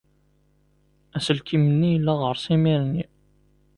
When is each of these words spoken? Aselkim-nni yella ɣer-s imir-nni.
Aselkim-nni 1.15 1.89
yella 1.93 2.13
ɣer-s 2.21 2.45
imir-nni. 2.55 3.05